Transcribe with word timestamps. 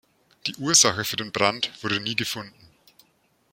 Die 0.47 0.55
Ursache 0.55 1.03
für 1.05 1.15
den 1.15 1.31
Brand 1.31 1.69
wurde 1.83 1.99
nie 1.99 2.15
gefunden. 2.15 2.55